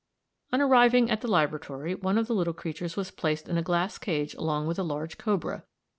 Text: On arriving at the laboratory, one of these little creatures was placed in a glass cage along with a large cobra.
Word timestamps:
On 0.51 0.59
arriving 0.59 1.11
at 1.11 1.21
the 1.21 1.27
laboratory, 1.27 1.93
one 1.93 2.17
of 2.17 2.25
these 2.25 2.35
little 2.35 2.55
creatures 2.55 2.97
was 2.97 3.11
placed 3.11 3.47
in 3.47 3.55
a 3.59 3.61
glass 3.61 3.99
cage 3.99 4.33
along 4.33 4.65
with 4.65 4.79
a 4.79 4.83
large 4.83 5.19
cobra. 5.19 5.63